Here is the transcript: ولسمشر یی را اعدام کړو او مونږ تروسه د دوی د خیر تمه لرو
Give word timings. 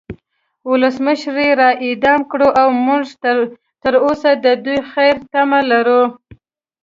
ولسمشر 0.69 1.35
یی 1.45 1.51
را 1.59 1.69
اعدام 1.85 2.21
کړو 2.31 2.49
او 2.61 2.69
مونږ 2.85 3.05
تروسه 3.83 4.31
د 4.37 4.37
دوی 4.63 4.79
د 4.83 4.85
خیر 4.91 5.15
تمه 5.31 5.59
لرو 5.71 6.03